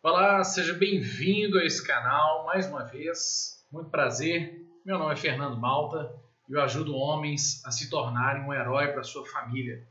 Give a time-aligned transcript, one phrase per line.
[0.00, 3.66] Olá, seja bem-vindo a esse canal mais uma vez.
[3.70, 4.64] Muito prazer.
[4.84, 6.14] Meu nome é Fernando Malta
[6.48, 9.84] e eu ajudo homens a se tornarem um herói para sua família.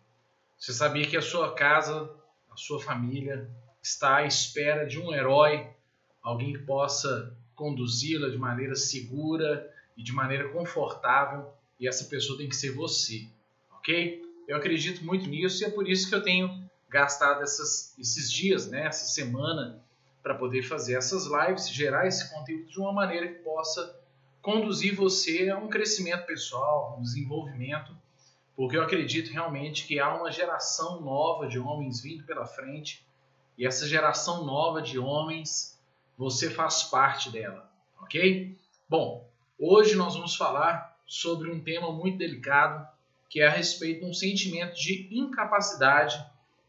[0.57, 2.09] Você sabia que a sua casa,
[2.49, 3.49] a sua família
[3.83, 5.67] está à espera de um herói,
[6.23, 12.47] alguém que possa conduzi-la de maneira segura e de maneira confortável, e essa pessoa tem
[12.47, 13.27] que ser você,
[13.71, 14.21] ok?
[14.47, 18.67] Eu acredito muito nisso e é por isso que eu tenho gastado essas, esses dias,
[18.67, 19.85] né, essa semana,
[20.27, 23.97] para poder fazer essas lives, gerar esse conteúdo de uma maneira que possa
[24.41, 27.95] conduzir você a um crescimento pessoal, um desenvolvimento,
[28.53, 33.07] porque eu acredito realmente que há uma geração nova de homens vindo pela frente
[33.57, 35.79] e essa geração nova de homens,
[36.17, 37.71] você faz parte dela,
[38.01, 38.53] ok?
[38.89, 42.85] Bom, hoje nós vamos falar sobre um tema muito delicado
[43.29, 46.21] que é a respeito de um sentimento de incapacidade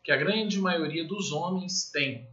[0.04, 2.27] que a grande maioria dos homens tem.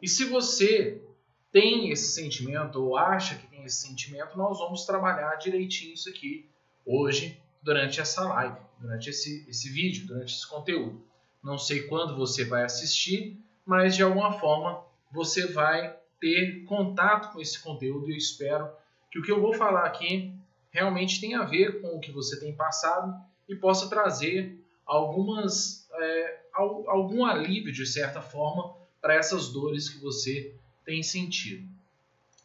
[0.00, 1.02] E se você
[1.50, 6.48] tem esse sentimento ou acha que tem esse sentimento, nós vamos trabalhar direitinho isso aqui
[6.84, 11.02] hoje durante essa live, durante esse, esse vídeo, durante esse conteúdo.
[11.42, 17.40] Não sei quando você vai assistir, mas de alguma forma você vai ter contato com
[17.40, 18.70] esse conteúdo e eu espero
[19.10, 20.34] que o que eu vou falar aqui
[20.70, 23.14] realmente tenha a ver com o que você tem passado
[23.48, 30.54] e possa trazer algumas é, algum alívio de certa forma para essas dores que você
[30.84, 31.68] tem sentido.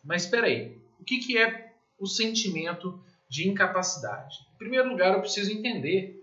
[0.03, 2.99] Mas espera aí, o que, que é o sentimento
[3.29, 4.37] de incapacidade?
[4.55, 6.21] Em primeiro lugar, eu preciso entender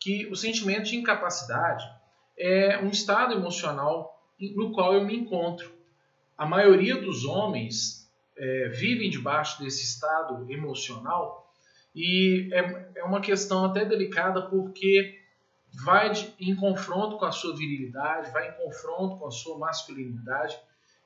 [0.00, 1.84] que o sentimento de incapacidade
[2.38, 4.18] é um estado emocional
[4.54, 5.72] no qual eu me encontro.
[6.36, 11.52] A maioria dos homens é, vivem debaixo desse estado emocional
[11.94, 15.18] e é, é uma questão até delicada porque
[15.72, 20.58] vai de, em confronto com a sua virilidade, vai em confronto com a sua masculinidade,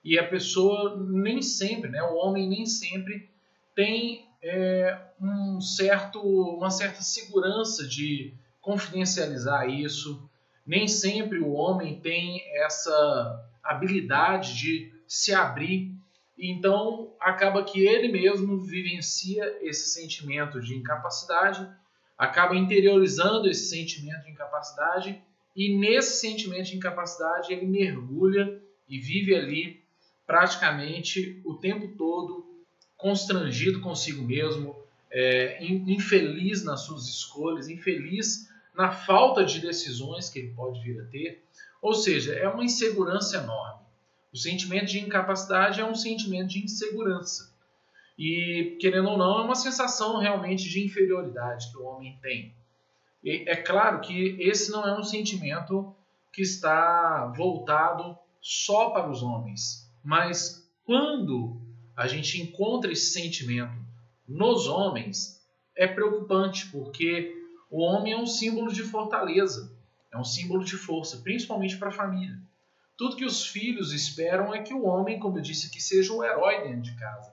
[0.05, 3.31] e a pessoa nem sempre, né, o homem nem sempre
[3.75, 10.29] tem é, um certo, uma certa segurança de confidencializar isso,
[10.67, 15.95] nem sempre o homem tem essa habilidade de se abrir,
[16.39, 21.69] então acaba que ele mesmo vivencia esse sentimento de incapacidade
[22.23, 25.21] acaba interiorizando esse sentimento de incapacidade
[25.57, 29.83] e nesse sentimento de incapacidade ele mergulha e vive ali
[30.25, 32.47] praticamente o tempo todo
[32.97, 34.77] constrangido consigo mesmo,
[35.11, 41.05] é, infeliz nas suas escolhas, infeliz na falta de decisões que ele pode vir a
[41.07, 41.43] ter.
[41.83, 43.83] Ou seja, é uma insegurança enorme.
[44.33, 47.52] O sentimento de incapacidade é um sentimento de insegurança.
[48.19, 52.55] E, querendo ou não, é uma sensação realmente de inferioridade que o homem tem.
[53.25, 55.95] E é claro que esse não é um sentimento
[56.33, 61.61] que está voltado só para os homens, mas quando
[61.97, 63.77] a gente encontra esse sentimento
[64.27, 65.41] nos homens,
[65.77, 67.35] é preocupante, porque
[67.71, 69.73] o homem é um símbolo de fortaleza,
[70.13, 72.39] é um símbolo de força, principalmente para a família.
[72.97, 76.23] Tudo que os filhos esperam é que o homem, como eu disse aqui, seja o
[76.23, 77.32] herói dentro de casa.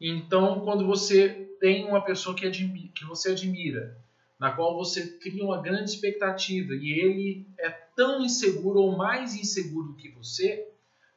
[0.00, 1.28] Então, quando você
[1.60, 3.96] tem uma pessoa que, admira, que você admira,
[4.38, 9.94] na qual você cria uma grande expectativa e ele é tão inseguro ou mais inseguro
[9.94, 10.68] que você,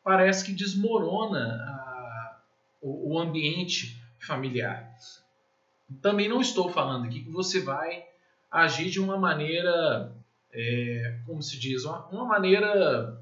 [0.03, 2.41] parece que desmorona a,
[2.81, 4.90] o, o ambiente familiar.
[6.01, 8.06] Também não estou falando aqui que você vai
[8.50, 10.16] agir de uma maneira,
[10.53, 13.22] é, como se diz, uma, uma maneira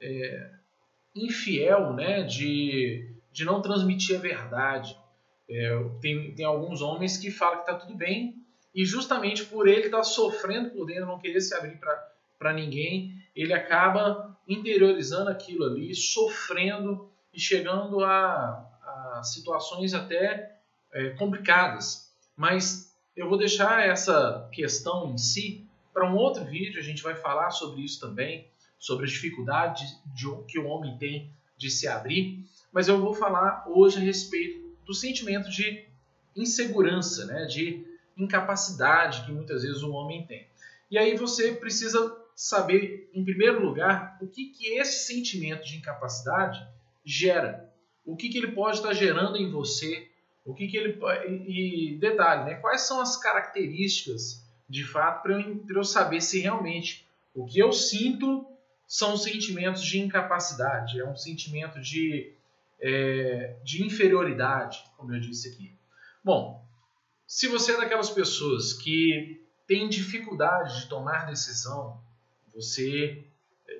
[0.00, 0.50] é,
[1.14, 4.96] infiel, né, de de não transmitir a verdade.
[5.50, 8.36] É, tem, tem alguns homens que falam que está tudo bem
[8.72, 11.78] e justamente por ele estar tá sofrendo por dentro, não querer se abrir
[12.38, 18.64] para ninguém, ele acaba interiorizando aquilo ali, sofrendo e chegando a,
[19.16, 20.56] a situações até
[20.92, 22.14] é, complicadas.
[22.36, 27.16] Mas eu vou deixar essa questão em si para um outro vídeo, a gente vai
[27.16, 32.44] falar sobre isso também, sobre as dificuldades de, que o homem tem de se abrir
[32.74, 35.86] mas eu vou falar hoje a respeito do sentimento de
[36.34, 37.86] insegurança, né, de
[38.16, 40.48] incapacidade que muitas vezes o homem tem.
[40.90, 46.66] E aí você precisa saber, em primeiro lugar, o que, que esse sentimento de incapacidade
[47.04, 47.72] gera.
[48.04, 50.08] O que, que ele pode estar gerando em você,
[50.44, 50.98] o que, que ele.
[51.46, 57.06] E detalhe, né, quais são as características de fato para eu, eu saber se realmente
[57.32, 58.46] o que eu sinto
[58.86, 62.34] são sentimentos de incapacidade, é um sentimento de
[62.80, 65.76] é, de inferioridade, como eu disse aqui.
[66.22, 66.64] Bom,
[67.26, 72.00] se você é daquelas pessoas que tem dificuldade de tomar decisão,
[72.54, 73.24] você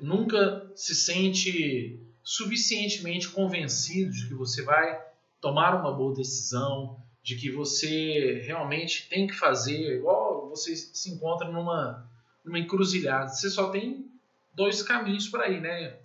[0.00, 5.00] nunca se sente suficientemente convencido de que você vai
[5.40, 11.50] tomar uma boa decisão, de que você realmente tem que fazer, igual você se encontra
[11.50, 12.10] numa,
[12.44, 13.28] numa encruzilhada.
[13.28, 14.10] Você só tem
[14.54, 15.98] dois caminhos para ir, né?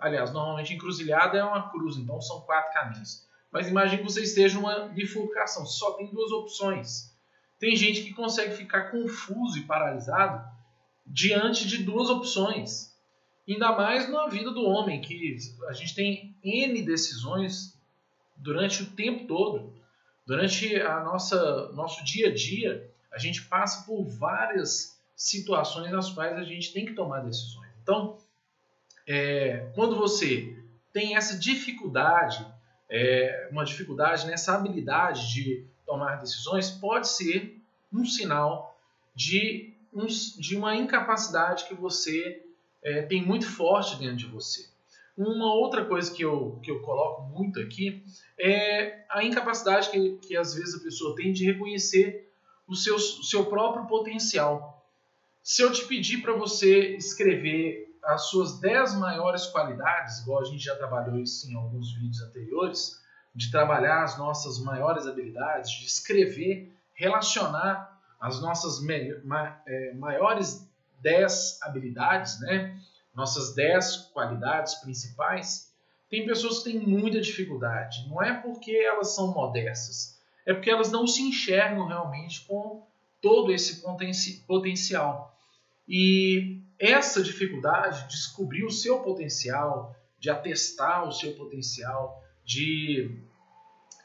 [0.00, 3.26] Aliás, normalmente encruzilhada é uma cruz, então são quatro caminhos.
[3.52, 7.14] Mas imagine que você esteja numa bifurcação, só tem duas opções.
[7.58, 10.44] Tem gente que consegue ficar confuso e paralisado
[11.06, 12.94] diante de duas opções.
[13.48, 15.36] Ainda mais na vida do homem, que
[15.68, 17.78] a gente tem N decisões
[18.36, 19.74] durante o tempo todo.
[20.26, 26.36] Durante a nossa nosso dia a dia, a gente passa por várias situações nas quais
[26.36, 27.70] a gente tem que tomar decisões.
[27.82, 28.18] Então,
[29.06, 30.56] é, quando você
[30.92, 32.46] tem essa dificuldade,
[32.88, 37.60] é, uma dificuldade nessa habilidade de tomar decisões, pode ser
[37.92, 38.78] um sinal
[39.14, 42.42] de, um, de uma incapacidade que você
[42.82, 44.66] é, tem muito forte dentro de você.
[45.16, 48.02] Uma outra coisa que eu, que eu coloco muito aqui
[48.38, 52.28] é a incapacidade que, que às vezes a pessoa tem de reconhecer
[52.66, 54.84] o seu, o seu próprio potencial.
[55.42, 60.64] Se eu te pedir para você escrever as suas 10 maiores qualidades, igual a gente
[60.64, 63.00] já trabalhou isso em alguns vídeos anteriores,
[63.34, 68.80] de trabalhar as nossas maiores habilidades, de escrever, relacionar as nossas
[69.66, 70.68] é, maiores
[71.00, 72.78] 10 habilidades, né?
[73.14, 75.72] nossas 10 qualidades principais,
[76.08, 78.06] tem pessoas que têm muita dificuldade.
[78.08, 82.86] Não é porque elas são modestas, é porque elas não se enxergam realmente com
[83.20, 83.82] todo esse
[84.46, 85.36] potencial.
[85.88, 93.18] E essa dificuldade de descobrir o seu potencial, de atestar o seu potencial, de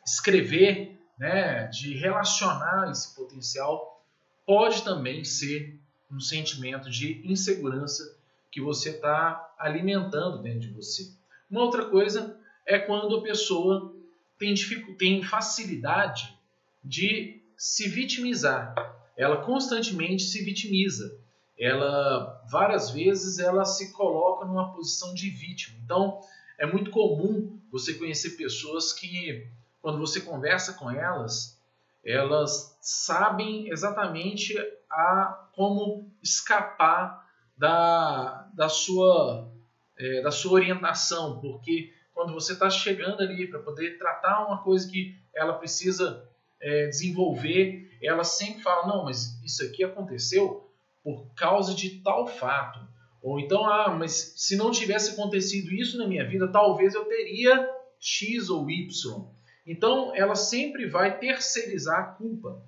[0.05, 4.03] escrever, né, de relacionar esse potencial,
[4.45, 5.79] pode também ser
[6.11, 8.17] um sentimento de insegurança
[8.51, 11.11] que você está alimentando dentro de você.
[11.49, 13.93] Uma outra coisa é quando a pessoa
[14.37, 14.55] tem,
[14.97, 16.35] tem facilidade
[16.83, 18.73] de se vitimizar.
[19.17, 21.19] Ela constantemente se vitimiza
[21.59, 25.77] ela várias vezes ela se coloca numa posição de vítima.
[25.83, 26.21] Então,
[26.57, 29.47] é muito comum você conhecer pessoas que
[29.81, 31.59] quando você conversa com elas,
[32.03, 34.55] elas sabem exatamente
[34.89, 37.27] a como escapar
[37.57, 39.51] da, da sua
[39.97, 44.89] é, da sua orientação, porque quando você está chegando ali para poder tratar uma coisa
[44.89, 46.25] que ela precisa
[46.61, 50.68] é, desenvolver, ela sempre fala não, mas isso aqui aconteceu
[51.15, 52.79] por causa de tal fato.
[53.21, 57.69] Ou então, ah, mas se não tivesse acontecido isso na minha vida, talvez eu teria
[57.99, 59.27] X ou Y.
[59.65, 62.61] Então, ela sempre vai terceirizar a culpa.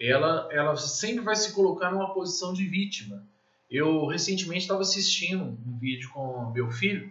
[0.00, 3.26] Ela, ela sempre vai se colocar numa posição de vítima.
[3.70, 7.10] Eu recentemente estava assistindo um vídeo com meu filho,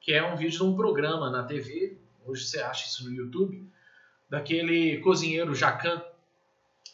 [0.00, 1.96] que é um vídeo de um programa na TV,
[2.26, 3.66] hoje você acha isso no YouTube,
[4.28, 6.02] daquele cozinheiro Jacan.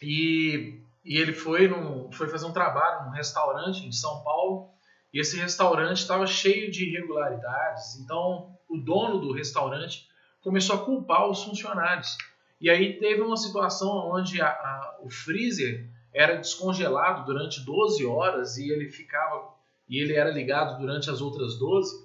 [0.01, 1.71] E e ele foi,
[2.13, 4.71] foi fazer um trabalho num restaurante em São Paulo
[5.15, 7.97] e esse restaurante estava cheio de irregularidades.
[8.01, 10.09] Então o dono do restaurante
[10.43, 12.19] começou a culpar os funcionários.
[12.61, 18.57] E aí teve uma situação onde a, a, o freezer era descongelado durante 12 horas
[18.57, 19.55] e ele ficava
[19.89, 22.05] e ele era ligado durante as outras 12,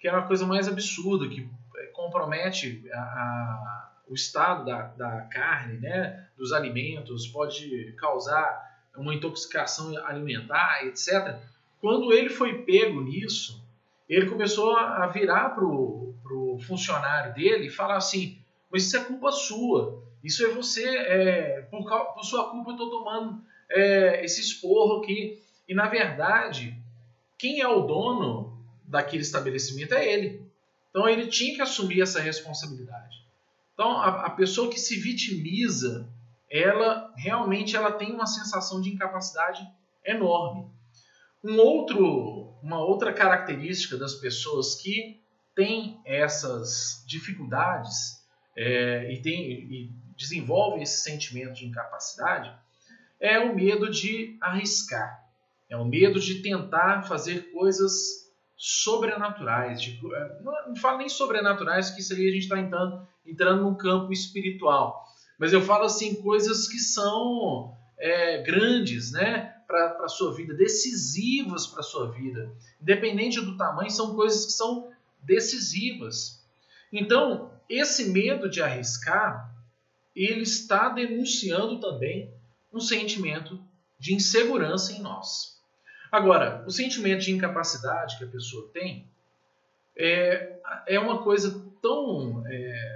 [0.00, 5.78] que era uma coisa mais absurda, que é, compromete a, o estado da, da carne,
[5.78, 11.38] né, dos alimentos, pode causar uma intoxicação alimentar, etc.
[11.80, 13.64] Quando ele foi pego nisso,
[14.08, 18.36] ele começou a virar para o funcionário dele e falar assim:
[18.70, 22.90] Mas isso é culpa sua, isso é você, é, por, por sua culpa eu estou
[22.90, 25.40] tomando é, esse esporro aqui.
[25.68, 26.76] E na verdade,
[27.38, 30.42] quem é o dono daquele estabelecimento é ele.
[30.90, 33.19] Então ele tinha que assumir essa responsabilidade.
[33.74, 36.08] Então, a, a pessoa que se vitimiza,
[36.50, 39.66] ela realmente ela tem uma sensação de incapacidade
[40.04, 40.70] enorme.
[41.42, 45.20] Um outro, uma outra característica das pessoas que
[45.54, 48.20] têm essas dificuldades
[48.56, 52.52] é, e, tem, e desenvolvem esse sentimento de incapacidade
[53.20, 55.22] é o medo de arriscar,
[55.68, 57.92] é o medo de tentar fazer coisas
[58.56, 59.80] sobrenaturais.
[59.80, 63.62] De, é, não, não falo nem sobrenaturais, que isso aí a gente está entrando, entrando
[63.62, 65.06] num campo espiritual.
[65.38, 69.56] Mas eu falo assim, coisas que são é, grandes, né?
[69.66, 72.50] Para a sua vida, decisivas para a sua vida.
[72.82, 74.90] Independente do tamanho, são coisas que são
[75.22, 76.44] decisivas.
[76.92, 79.54] Então, esse medo de arriscar,
[80.14, 82.34] ele está denunciando também
[82.72, 83.62] um sentimento
[83.98, 85.60] de insegurança em nós.
[86.10, 89.06] Agora, o sentimento de incapacidade que a pessoa tem
[89.96, 92.89] é, é uma coisa tão, é,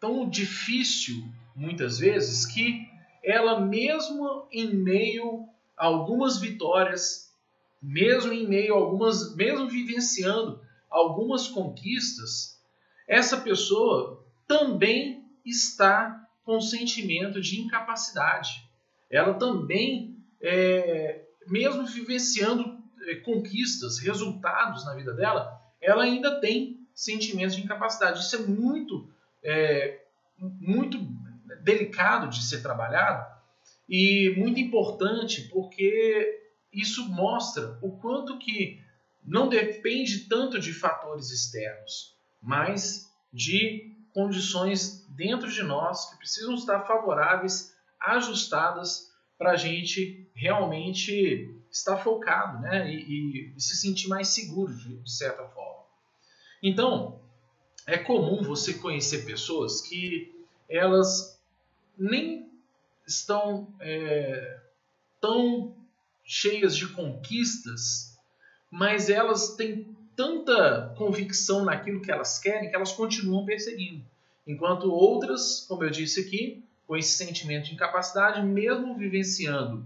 [0.00, 1.22] tão difícil,
[1.54, 2.88] muitas vezes, que
[3.22, 7.32] ela mesmo em meio a algumas vitórias,
[7.80, 12.58] mesmo em meio a algumas, mesmo vivenciando algumas conquistas,
[13.06, 18.68] essa pessoa também está com sentimento de incapacidade.
[19.10, 27.56] Ela também, é, mesmo vivenciando é, conquistas, resultados na vida dela, ela ainda tem sentimentos
[27.56, 28.20] de incapacidade.
[28.20, 29.09] Isso é muito,
[29.42, 30.02] é,
[30.38, 30.98] muito
[31.62, 33.26] delicado de ser trabalhado
[33.88, 36.40] e muito importante porque
[36.72, 38.82] isso mostra o quanto que
[39.24, 46.80] não depende tanto de fatores externos, mas de condições dentro de nós que precisam estar
[46.82, 52.90] favoráveis, ajustadas para a gente realmente estar focado né?
[52.92, 55.84] E, e, se sentir mais seguro de certa forma.
[56.62, 57.22] Então,
[57.90, 60.32] é comum você conhecer pessoas que
[60.68, 61.38] elas
[61.98, 62.48] nem
[63.06, 64.60] estão é,
[65.20, 65.74] tão
[66.24, 68.16] cheias de conquistas,
[68.70, 74.04] mas elas têm tanta convicção naquilo que elas querem que elas continuam perseguindo.
[74.46, 79.84] Enquanto outras, como eu disse aqui, com esse sentimento de incapacidade, mesmo vivenciando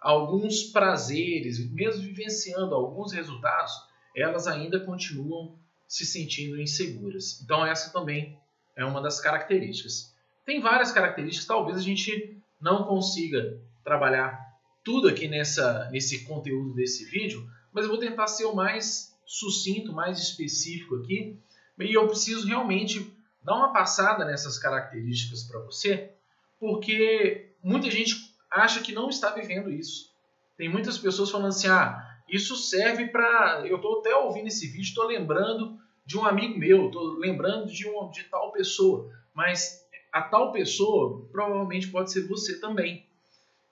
[0.00, 3.72] alguns prazeres, mesmo vivenciando alguns resultados,
[4.14, 5.56] elas ainda continuam
[5.92, 7.38] se sentindo inseguras.
[7.42, 8.40] Então, essa também
[8.74, 10.16] é uma das características.
[10.42, 14.40] Tem várias características, talvez a gente não consiga trabalhar
[14.82, 19.92] tudo aqui nessa, nesse conteúdo desse vídeo, mas eu vou tentar ser o mais sucinto,
[19.92, 21.38] mais específico aqui,
[21.78, 26.14] e eu preciso realmente dar uma passada nessas características para você,
[26.58, 30.10] porque muita gente acha que não está vivendo isso.
[30.56, 33.66] Tem muitas pessoas falando assim: ah, isso serve para.
[33.66, 37.86] Eu estou até ouvindo esse vídeo, estou lembrando de um amigo meu, estou lembrando de,
[37.86, 43.06] um, de tal pessoa, mas a tal pessoa provavelmente pode ser você também.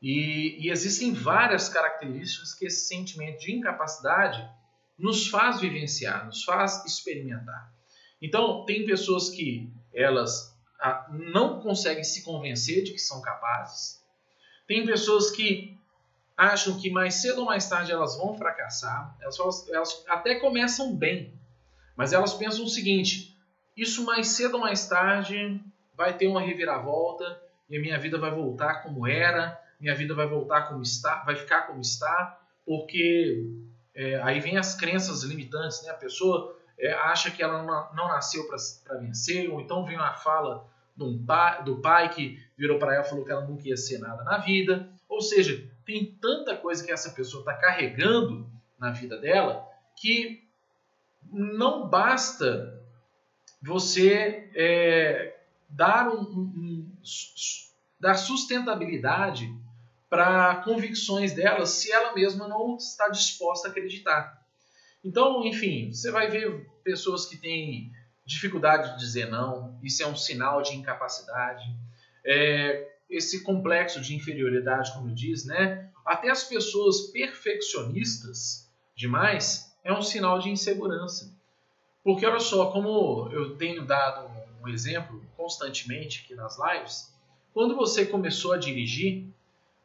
[0.03, 4.47] E, e, existem várias características que esse sentimento de incapacidade
[4.99, 7.73] nos faz vivenciar, nos faz experimentar.
[8.21, 14.03] Então, tem pessoas que elas ah, não conseguem se convencer de que são capazes.
[14.67, 15.80] Tem pessoas que
[16.41, 21.35] acham que mais cedo ou mais tarde elas vão fracassar, elas, elas até começam bem,
[21.95, 23.37] mas elas pensam o seguinte:
[23.77, 25.61] isso mais cedo ou mais tarde
[25.95, 30.27] vai ter uma reviravolta e a minha vida vai voltar como era, minha vida vai
[30.27, 33.47] voltar como está, vai ficar como está, porque
[33.95, 35.91] é, aí vem as crenças limitantes, né?
[35.91, 40.15] A pessoa é, acha que ela não, não nasceu para vencer, ou então vem uma
[40.15, 40.67] fala
[41.27, 44.25] pai, do pai que virou para ela e falou que ela nunca ia ser nada
[44.25, 44.89] na vida.
[45.07, 49.67] Ou seja, tem tanta coisa que essa pessoa está carregando na vida dela
[49.97, 50.49] que
[51.33, 52.81] não basta
[53.61, 55.37] você é,
[55.69, 56.97] dar, um, um,
[57.99, 59.53] dar sustentabilidade
[60.09, 64.41] para convicções dela se ela mesma não está disposta a acreditar.
[65.05, 67.93] Então, enfim, você vai ver pessoas que têm
[68.25, 71.65] dificuldade de dizer não, isso é um sinal de incapacidade.
[72.25, 75.91] É, esse complexo de inferioridade, como disse, né?
[76.07, 81.35] Até as pessoas perfeccionistas demais é um sinal de insegurança.
[82.05, 84.31] Porque olha só, como eu tenho dado
[84.63, 87.13] um exemplo constantemente aqui nas lives,
[87.53, 89.27] quando você começou a dirigir,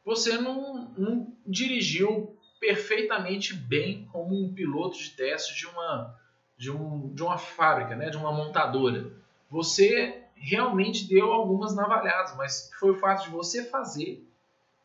[0.05, 6.20] você não, não dirigiu perfeitamente bem como um piloto de teste de uma,
[6.58, 9.12] de, um, de uma fábrica, né, de uma montadora.
[9.50, 14.24] Você realmente deu algumas navalhadas, mas foi o fato de você fazer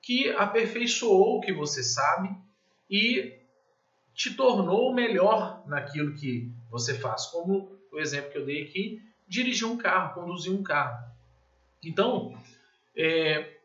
[0.02, 2.34] que aperfeiçoou o que você sabe
[2.88, 3.38] e
[4.14, 7.26] te tornou melhor naquilo que você faz.
[7.26, 11.08] Como o exemplo que eu dei aqui, dirigir um carro, conduzir um carro.
[11.82, 12.34] Então,
[12.96, 13.56] é,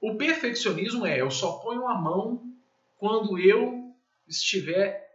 [0.00, 2.42] o perfeccionismo é eu só ponho a mão
[2.96, 3.92] quando eu
[4.26, 5.08] estiver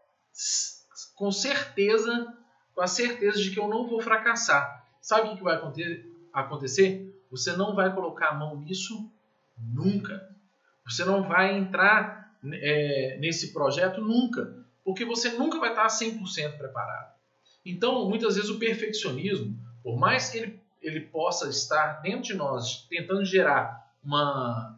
[1.16, 2.36] com certeza,
[2.74, 4.86] com a certeza de que eu não vou fracassar.
[5.02, 5.60] Sabe o que vai
[6.34, 7.14] acontecer?
[7.30, 9.10] Você não vai colocar a mão nisso
[9.58, 10.30] nunca.
[10.86, 17.14] Você não vai entrar é, nesse projeto nunca, porque você nunca vai estar 100% preparado.
[17.66, 22.86] Então, muitas vezes o perfeccionismo, por mais que ele, ele possa estar dentro de nós,
[22.90, 24.78] tentando gerar uma,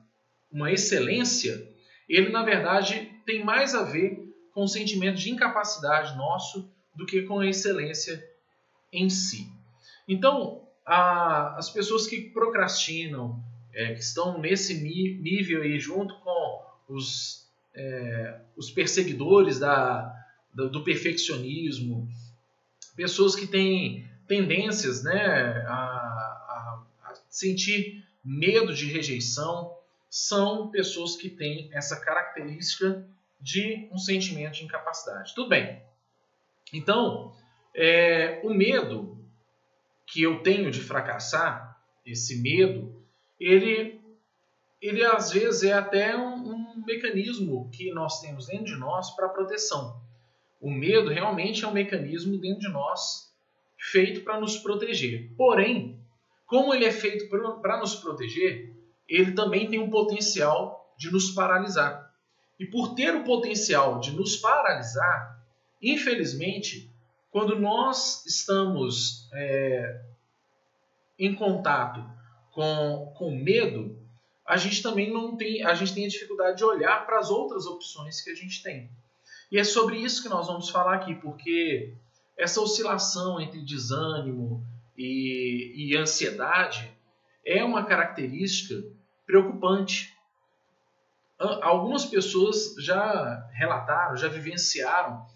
[0.52, 1.68] uma excelência,
[2.08, 7.24] ele na verdade tem mais a ver com o sentimento de incapacidade nosso do que
[7.24, 8.24] com a excelência
[8.94, 9.52] em si.
[10.08, 17.50] Então, a, as pessoas que procrastinam, é, que estão nesse nível aí junto com os,
[17.74, 20.14] é, os perseguidores da,
[20.54, 22.08] do, do perfeccionismo,
[22.96, 29.76] pessoas que têm tendências né, a, a, a sentir medo de rejeição,
[30.10, 33.06] são pessoas que têm essa característica
[33.42, 35.36] de um sentimento de incapacidade.
[35.36, 35.82] Tudo bem.
[36.74, 37.36] Então,
[37.74, 39.15] é, o medo
[40.08, 43.04] que eu tenho de fracassar, esse medo,
[43.40, 44.00] ele,
[44.82, 49.30] ele às vezes é até um, um mecanismo que nós temos dentro de nós para
[49.30, 50.00] proteção.
[50.62, 53.34] O medo realmente é um mecanismo dentro de nós
[53.78, 55.32] feito para nos proteger.
[55.36, 56.00] Porém,
[56.46, 57.28] como ele é feito
[57.62, 58.74] para nos proteger,
[59.08, 62.14] ele também tem um potencial de nos paralisar.
[62.60, 65.44] E por ter o potencial de nos paralisar,
[65.82, 66.90] infelizmente,
[67.36, 70.00] quando nós estamos é,
[71.20, 72.02] em contato
[72.54, 74.00] com, com medo,
[74.48, 77.66] a gente também não tem, a gente tem a dificuldade de olhar para as outras
[77.66, 78.90] opções que a gente tem.
[79.52, 81.94] E é sobre isso que nós vamos falar aqui, porque
[82.38, 84.66] essa oscilação entre desânimo
[84.98, 86.90] e, e ansiedade
[87.46, 88.82] é uma característica
[89.26, 90.16] preocupante.
[91.38, 95.35] Algumas pessoas já relataram, já vivenciaram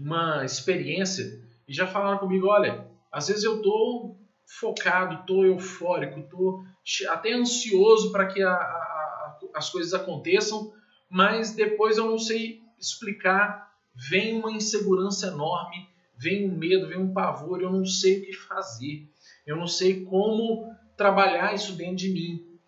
[0.00, 6.64] uma experiência e já falaram comigo: olha, às vezes eu estou focado, estou eufórico, estou
[7.08, 10.72] até ansioso para que a, a, as coisas aconteçam,
[11.08, 17.12] mas depois eu não sei explicar, vem uma insegurança enorme, vem um medo, vem um
[17.12, 19.06] pavor, eu não sei o que fazer,
[19.46, 22.58] eu não sei como trabalhar isso dentro de mim.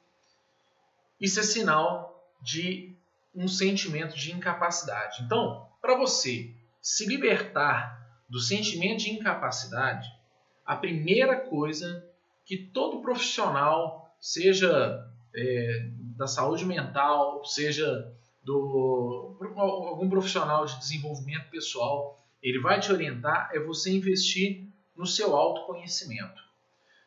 [1.21, 2.95] Isso é sinal de
[3.35, 5.23] um sentimento de incapacidade.
[5.23, 10.09] Então, para você se libertar do sentimento de incapacidade,
[10.67, 12.05] a primeira coisa
[12.45, 18.13] que todo profissional, seja é, da saúde mental, seja
[18.43, 25.37] do algum profissional de desenvolvimento pessoal, ele vai te orientar é você investir no seu
[25.37, 26.43] autoconhecimento.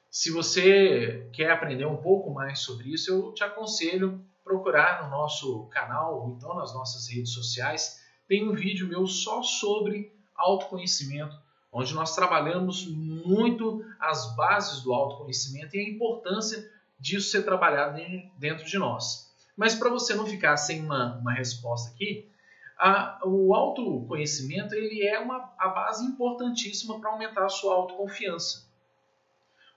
[0.10, 5.66] Se você quer aprender um pouco mais sobre isso, eu te aconselho procurar no nosso
[5.68, 8.05] canal ou então nas nossas redes sociais.
[8.28, 11.36] Tem um vídeo meu só sobre autoconhecimento,
[11.72, 18.02] onde nós trabalhamos muito as bases do autoconhecimento e a importância disso ser trabalhado
[18.38, 19.34] dentro de nós.
[19.56, 22.30] Mas para você não ficar sem uma, uma resposta aqui,
[22.78, 28.70] a, o autoconhecimento ele é uma, a base importantíssima para aumentar a sua autoconfiança.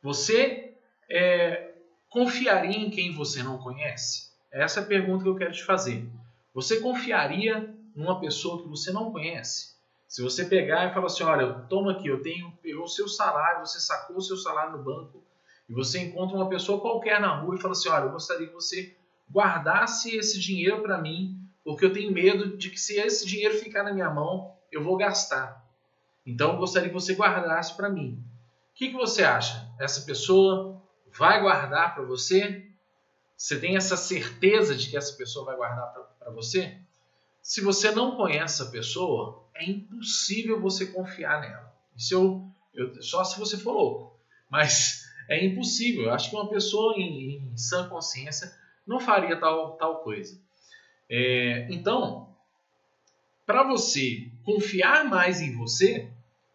[0.03, 0.75] Você
[1.09, 1.75] é,
[2.09, 4.29] confiaria em quem você não conhece?
[4.51, 6.09] Essa é a pergunta que eu quero te fazer.
[6.55, 9.77] Você confiaria numa pessoa que você não conhece?
[10.07, 13.81] Se você pegar e falar assim, olha, toma aqui, eu tenho, o seu salário, você
[13.81, 15.23] sacou o seu salário no banco
[15.69, 18.55] e você encontra uma pessoa qualquer na rua e fala assim, olha, eu gostaria que
[18.55, 18.97] você
[19.31, 23.83] guardasse esse dinheiro para mim, porque eu tenho medo de que se esse dinheiro ficar
[23.83, 25.63] na minha mão, eu vou gastar.
[26.25, 28.23] Então, eu gostaria que você guardasse para mim.
[28.71, 29.69] O que, que você acha?
[29.79, 30.81] Essa pessoa
[31.13, 32.65] vai guardar para você?
[33.37, 36.79] Você tem essa certeza de que essa pessoa vai guardar para você?
[37.49, 41.75] Se você não conhece a pessoa, é impossível você confiar nela.
[41.97, 44.21] Isso eu, eu, só se você for louco.
[44.51, 46.03] Mas é impossível.
[46.03, 48.55] Eu acho que uma pessoa em, em sã consciência
[48.87, 50.39] não faria tal, tal coisa.
[51.09, 52.37] É, então,
[53.47, 56.13] para você confiar mais em você,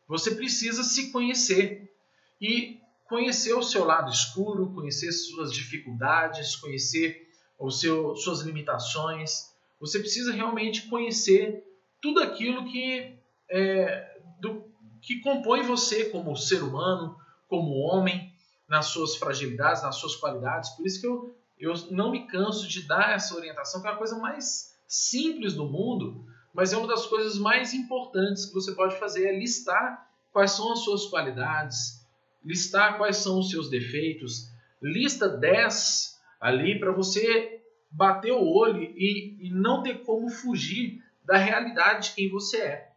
[0.08, 1.92] você precisa se conhecer
[2.40, 2.80] e
[3.10, 9.53] conhecer o seu lado escuro, conhecer suas dificuldades, conhecer o seu, suas limitações.
[9.84, 11.64] Você precisa realmente conhecer
[12.02, 13.16] tudo aquilo que,
[13.50, 14.66] é, do,
[15.02, 17.18] que compõe você como ser humano,
[17.48, 18.32] como homem,
[18.68, 20.72] nas suas fragilidades, nas suas qualidades.
[20.72, 23.96] Por isso que eu eu não me canso de dar essa orientação, que é a
[23.96, 29.00] coisa mais simples do mundo, mas é uma das coisas mais importantes que você pode
[29.00, 32.06] fazer, é listar quais são as suas qualidades,
[32.44, 34.50] listar quais são os seus defeitos,
[34.82, 37.53] lista 10 ali para você
[37.94, 42.92] bater o olho e, e não ter como fugir da realidade de quem você é.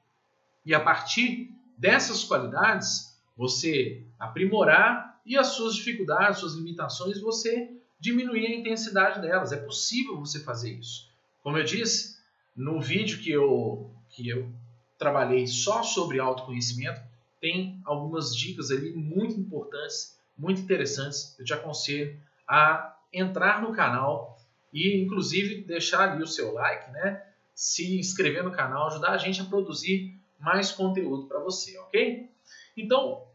[0.64, 8.46] E a partir dessas qualidades, você aprimorar e as suas dificuldades, suas limitações, você diminuir
[8.46, 9.52] a intensidade delas.
[9.52, 11.08] É possível você fazer isso.
[11.42, 12.16] Como eu disse,
[12.56, 14.50] no vídeo que eu, que eu
[14.98, 17.00] trabalhei só sobre autoconhecimento,
[17.38, 21.36] tem algumas dicas ali muito importantes, muito interessantes.
[21.38, 24.35] Eu te aconselho a entrar no canal
[24.76, 27.24] e, inclusive, deixar ali o seu like, né?
[27.54, 32.28] Se inscrever no canal, ajudar a gente a produzir mais conteúdo para você, ok?
[32.76, 33.26] Então,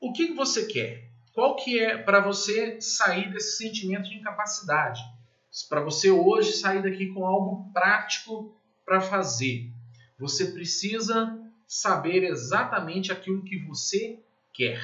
[0.00, 1.08] o que você quer?
[1.32, 5.00] Qual que é para você sair desse sentimento de incapacidade?
[5.68, 8.52] Para você hoje sair daqui com algo prático
[8.84, 9.70] para fazer.
[10.18, 14.18] Você precisa saber exatamente aquilo que você
[14.52, 14.82] quer.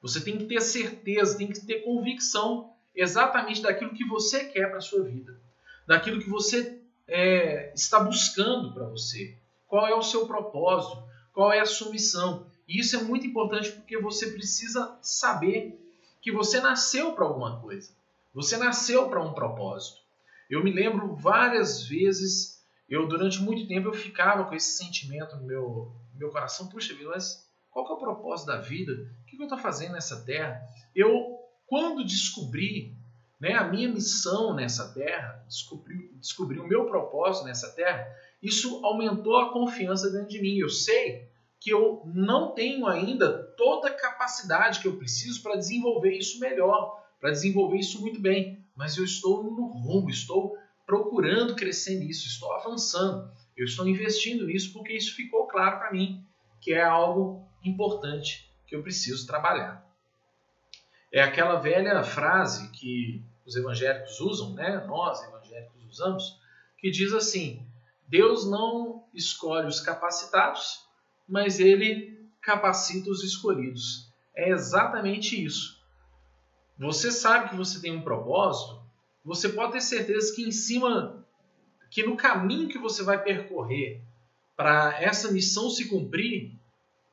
[0.00, 4.78] Você tem que ter certeza, tem que ter convicção exatamente daquilo que você quer para
[4.78, 5.40] a sua vida,
[5.86, 9.36] daquilo que você é, está buscando para você.
[9.66, 11.02] Qual é o seu propósito?
[11.32, 12.46] Qual é a sua missão?
[12.68, 15.78] E isso é muito importante porque você precisa saber
[16.20, 17.90] que você nasceu para alguma coisa.
[18.34, 20.00] Você nasceu para um propósito.
[20.48, 25.46] Eu me lembro várias vezes, eu durante muito tempo eu ficava com esse sentimento no
[25.46, 28.92] meu, no meu coração, puxa vida, mas qual que é o propósito da vida?
[28.92, 30.62] O que eu estou fazendo nessa terra?
[30.94, 31.31] Eu,
[31.72, 32.94] quando descobri
[33.40, 38.06] né, a minha missão nessa terra, descobri, descobri o meu propósito nessa terra,
[38.42, 40.58] isso aumentou a confiança dentro de mim.
[40.58, 46.12] Eu sei que eu não tenho ainda toda a capacidade que eu preciso para desenvolver
[46.14, 50.54] isso melhor, para desenvolver isso muito bem, mas eu estou no rumo, estou
[50.84, 56.22] procurando crescer nisso, estou avançando, eu estou investindo nisso porque isso ficou claro para mim
[56.60, 59.90] que é algo importante que eu preciso trabalhar.
[61.12, 64.84] É aquela velha frase que os evangélicos usam, né?
[64.86, 66.40] Nós evangélicos usamos,
[66.78, 67.66] que diz assim:
[68.08, 70.86] Deus não escolhe os capacitados,
[71.28, 74.10] mas ele capacita os escolhidos.
[74.34, 75.80] É exatamente isso.
[76.78, 78.82] Você sabe que você tem um propósito,
[79.24, 81.24] você pode ter certeza que em cima,
[81.90, 84.02] que no caminho que você vai percorrer
[84.56, 86.58] para essa missão se cumprir,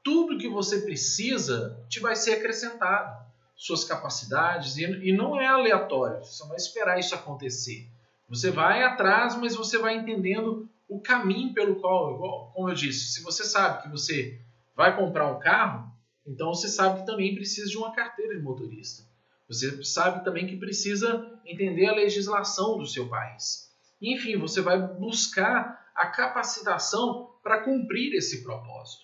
[0.03, 3.28] tudo que você precisa te vai ser acrescentado.
[3.61, 7.89] Suas capacidades, e não é aleatório, você vai esperar isso acontecer.
[8.29, 13.21] Você vai atrás, mas você vai entendendo o caminho pelo qual, como eu disse, se
[13.21, 14.39] você sabe que você
[14.77, 15.91] vai comprar um carro,
[16.25, 19.03] então você sabe que também precisa de uma carteira de motorista.
[19.49, 23.69] Você sabe também que precisa entender a legislação do seu país.
[24.01, 29.03] Enfim, você vai buscar a capacitação para cumprir esse propósito.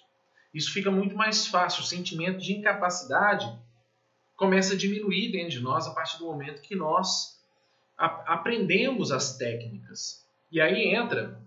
[0.54, 1.84] Isso fica muito mais fácil.
[1.84, 3.46] O sentimento de incapacidade
[4.36, 7.40] começa a diminuir dentro de nós a partir do momento que nós
[7.98, 10.26] aprendemos as técnicas.
[10.52, 11.42] E aí entra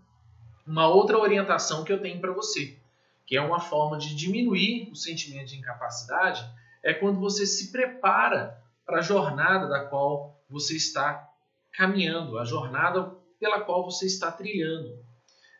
[0.67, 2.79] uma outra orientação que eu tenho para você,
[3.27, 6.45] que é uma forma de diminuir o sentimento de incapacidade,
[6.83, 11.29] é quando você se prepara para a jornada da qual você está
[11.73, 14.99] caminhando, a jornada pela qual você está trilhando.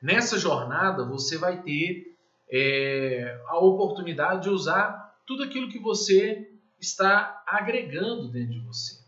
[0.03, 2.17] Nessa jornada você vai ter
[2.51, 6.48] é, a oportunidade de usar tudo aquilo que você
[6.81, 8.99] está agregando dentro de você.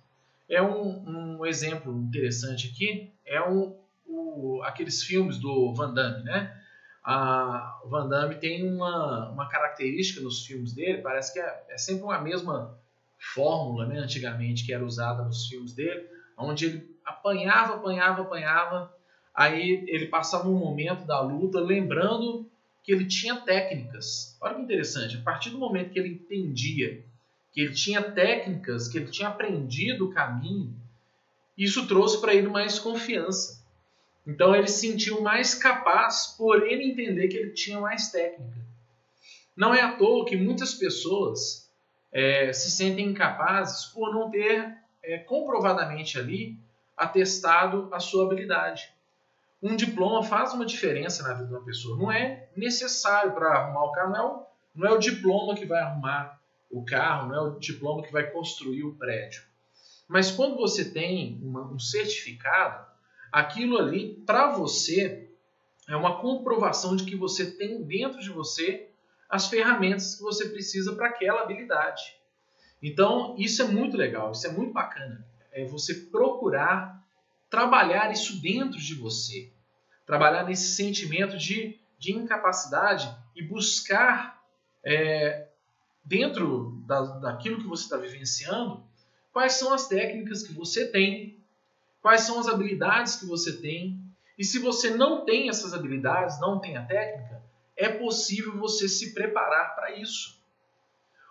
[0.49, 6.57] É um, um exemplo interessante aqui, é um, o, aqueles filmes do Van Damme, né?
[7.05, 11.79] A, o Van Damme tem uma, uma característica nos filmes dele, parece que é, é
[11.79, 12.77] sempre uma mesma
[13.35, 13.99] fórmula, né?
[13.99, 18.95] Antigamente, que era usada nos filmes dele, onde ele apanhava, apanhava, apanhava,
[19.35, 22.51] aí ele passava um momento da luta lembrando
[22.83, 24.37] que ele tinha técnicas.
[24.41, 27.05] Olha que interessante, a partir do momento que ele entendia
[27.53, 30.75] que ele tinha técnicas, que ele tinha aprendido o caminho,
[31.57, 33.61] isso trouxe para ele mais confiança.
[34.27, 38.61] Então ele se sentiu mais capaz por ele entender que ele tinha mais técnica.
[39.57, 41.71] Não é à toa que muitas pessoas
[42.13, 46.57] é, se sentem incapazes por não ter é, comprovadamente ali
[46.97, 48.91] atestado a sua habilidade.
[49.63, 51.99] Um diploma faz uma diferença na vida de uma pessoa.
[51.99, 56.40] Não é necessário para arrumar o não é não é o diploma que vai arrumar
[56.71, 59.43] o carro, não é o diploma que vai construir o prédio.
[60.09, 62.87] Mas quando você tem uma, um certificado,
[63.33, 65.29] aquilo ali, para você,
[65.89, 68.89] é uma comprovação de que você tem dentro de você
[69.29, 72.17] as ferramentas que você precisa para aquela habilidade.
[72.83, 75.25] Então, isso é muito legal, isso é muito bacana.
[75.53, 77.01] É você procurar
[77.51, 79.53] trabalhar isso dentro de você.
[80.07, 84.43] Trabalhar nesse sentimento de, de incapacidade e buscar,
[84.85, 85.49] é,
[86.05, 88.83] dentro da, daquilo que você está vivenciando,
[89.33, 91.41] quais são as técnicas que você tem
[92.01, 94.01] quais são as habilidades que você tem.
[94.39, 97.43] E se você não tem essas habilidades, não tem a técnica,
[97.77, 100.41] é possível você se preparar para isso.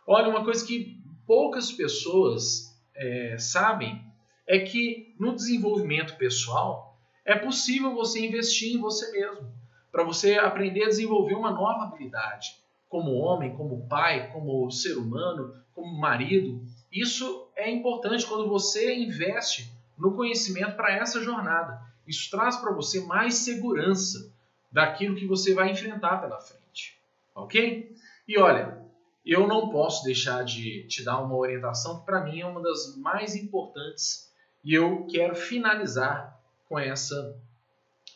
[0.05, 4.03] Olha, uma coisa que poucas pessoas é, sabem
[4.47, 9.51] é que no desenvolvimento pessoal é possível você investir em você mesmo,
[9.91, 12.55] para você aprender a desenvolver uma nova habilidade,
[12.89, 16.61] como homem, como pai, como ser humano, como marido.
[16.91, 21.79] Isso é importante quando você investe no conhecimento para essa jornada.
[22.07, 24.33] Isso traz para você mais segurança
[24.71, 26.99] daquilo que você vai enfrentar pela frente.
[27.35, 27.95] Ok?
[28.27, 28.79] E olha,
[29.25, 32.95] eu não posso deixar de te dar uma orientação que para mim é uma das
[32.97, 34.31] mais importantes
[34.63, 37.39] e eu quero finalizar com essa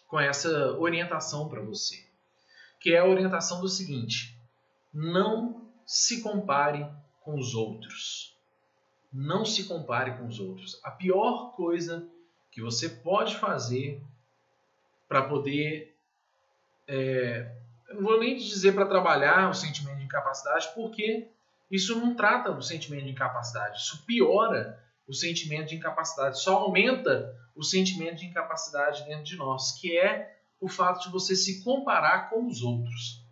[0.08, 2.04] com essa orientação para você.
[2.80, 4.33] que é a orientação do seguinte:
[4.94, 6.88] não se compare
[7.22, 8.38] com os outros.
[9.12, 10.80] Não se compare com os outros.
[10.84, 12.08] A pior coisa
[12.52, 14.02] que você pode fazer
[15.08, 15.96] para poder.
[16.88, 17.56] É,
[17.90, 21.28] eu não vou nem dizer para trabalhar o sentimento de incapacidade, porque
[21.70, 23.80] isso não trata do sentimento de incapacidade.
[23.80, 29.74] Isso piora o sentimento de incapacidade, só aumenta o sentimento de incapacidade dentro de nós,
[29.74, 33.23] que é o fato de você se comparar com os outros.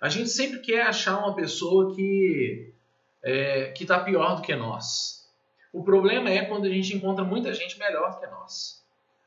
[0.00, 2.72] A gente sempre quer achar uma pessoa que
[3.22, 5.28] é, que está pior do que nós.
[5.72, 8.84] O problema é quando a gente encontra muita gente melhor do que nós.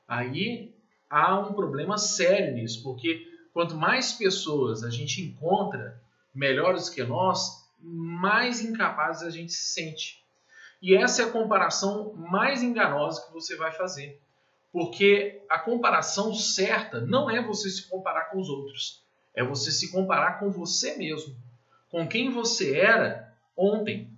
[0.07, 0.73] Aí
[1.09, 6.01] há um problema sério nisso, porque quanto mais pessoas a gente encontra
[6.33, 10.23] melhores que nós, mais incapazes a gente se sente.
[10.81, 14.19] E essa é a comparação mais enganosa que você vai fazer.
[14.71, 19.02] Porque a comparação certa não é você se comparar com os outros,
[19.35, 21.35] é você se comparar com você mesmo,
[21.89, 24.11] com quem você era ontem.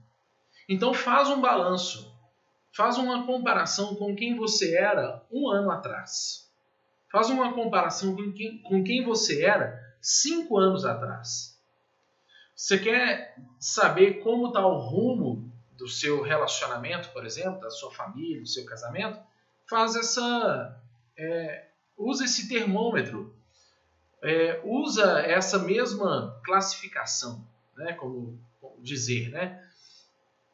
[0.67, 2.13] Então faz um balanço,
[2.75, 6.49] faz uma comparação com quem você era um ano atrás.
[7.12, 11.58] Faz uma comparação com quem, com quem você era cinco anos atrás.
[12.56, 18.41] Você quer saber como está o rumo do seu relacionamento, por exemplo, da sua família,
[18.41, 19.19] do seu casamento?
[19.69, 20.80] faz essa.
[21.17, 23.35] É, usa esse termômetro,
[24.21, 27.45] é, usa essa mesma classificação,
[27.78, 29.62] né, como, como dizer, né?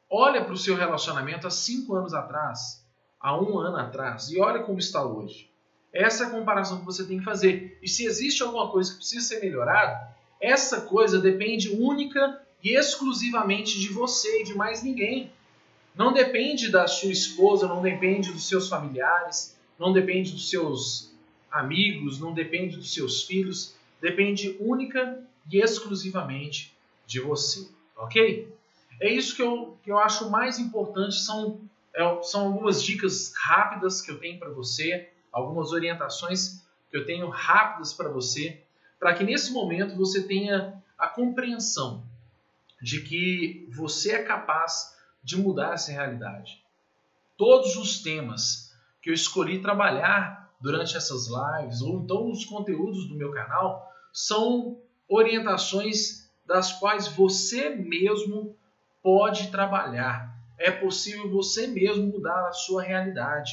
[0.10, 2.86] Olha para o seu relacionamento há cinco anos atrás,
[3.20, 5.50] há um ano atrás, e olha como está hoje.
[5.94, 7.78] Essa é a comparação que você tem que fazer.
[7.82, 13.80] E se existe alguma coisa que precisa ser melhorada, essa coisa depende única e exclusivamente
[13.80, 15.32] de você e de mais ninguém.
[15.96, 21.11] Não depende da sua esposa, não depende dos seus familiares, não depende dos seus
[21.52, 28.52] amigos, não depende dos seus filhos, depende única e exclusivamente de você, ok?
[29.00, 31.60] É isso que eu, que eu acho mais importante, são,
[31.94, 37.28] é, são algumas dicas rápidas que eu tenho para você, algumas orientações que eu tenho
[37.30, 38.62] rápidas para você,
[39.00, 42.04] para que nesse momento você tenha a compreensão
[42.82, 46.62] de que você é capaz de mudar essa realidade.
[47.38, 53.16] Todos os temas que eu escolhi trabalhar durante essas lives ou então nos conteúdos do
[53.16, 58.56] meu canal são orientações das quais você mesmo
[59.02, 60.32] pode trabalhar.
[60.58, 63.52] É possível você mesmo mudar a sua realidade.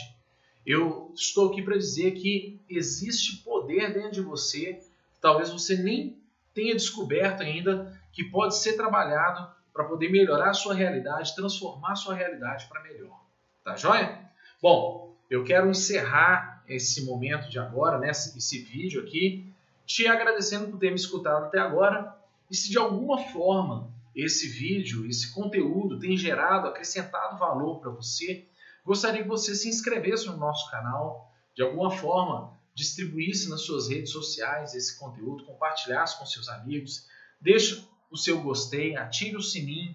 [0.66, 4.80] Eu estou aqui para dizer que existe poder dentro de você,
[5.20, 6.20] talvez você nem
[6.52, 11.96] tenha descoberto ainda, que pode ser trabalhado para poder melhorar a sua realidade, transformar a
[11.96, 13.24] sua realidade para melhor.
[13.64, 14.28] Tá joia?
[14.60, 19.52] Bom, eu quero encerrar esse momento de agora, né, esse vídeo aqui,
[19.86, 22.14] te agradecendo por ter me escutado até agora.
[22.50, 28.46] E se de alguma forma esse vídeo, esse conteúdo tem gerado, acrescentado valor para você,
[28.84, 34.10] gostaria que você se inscrevesse no nosso canal, de alguma forma distribuísse nas suas redes
[34.10, 37.06] sociais esse conteúdo, compartilhasse com seus amigos,
[37.40, 39.94] deixe o seu gostei, ative o sininho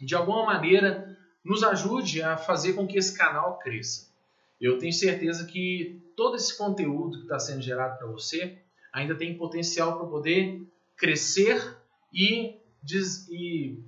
[0.00, 4.13] e de alguma maneira nos ajude a fazer com que esse canal cresça.
[4.60, 8.58] Eu tenho certeza que todo esse conteúdo que está sendo gerado para você
[8.92, 11.76] ainda tem potencial para poder crescer
[12.12, 13.82] e, des e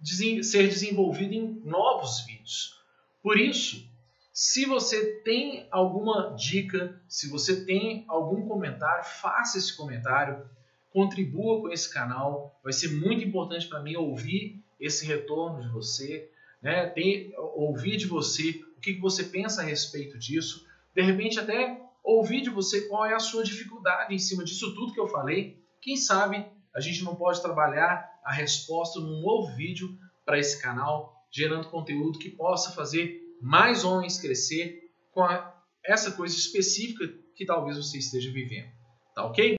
[0.00, 2.78] des ser desenvolvido em novos vídeos.
[3.22, 3.88] Por isso,
[4.32, 10.48] se você tem alguma dica, se você tem algum comentário, faça esse comentário
[10.90, 12.58] contribua com esse canal.
[12.62, 16.30] Vai ser muito importante para mim ouvir esse retorno de você,
[16.62, 16.86] né?
[16.86, 20.66] Tem, ouvir de você o que, você pensa a respeito disso.
[20.94, 24.94] De repente, até ouvir de você qual é a sua dificuldade em cima disso tudo
[24.94, 25.62] que eu falei.
[25.82, 31.26] Quem sabe a gente não pode trabalhar a resposta num novo vídeo para esse canal,
[31.30, 37.76] gerando conteúdo que possa fazer mais homens crescer com a, essa coisa específica que talvez
[37.76, 38.70] você esteja vivendo.
[39.14, 39.44] Tá ok?